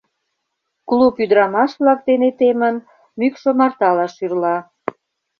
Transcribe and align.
Клуб 0.87 1.15
ӱдырамаш-влак 1.23 1.99
дене 2.09 2.29
темын, 2.39 2.75
мӱкш 3.19 3.43
омартала 3.49 4.07
шӱрла. 4.15 4.57